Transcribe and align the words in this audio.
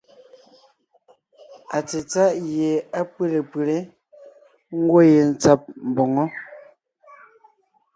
Atsetsáʼ 1.77 2.33
gie 2.49 2.71
á 2.99 3.01
pʉ́le 3.13 3.39
pʉlé, 3.51 3.77
ńgwɔ́ 4.79 5.01
yentsǎb 5.13 5.61
mboŋó. 5.89 6.23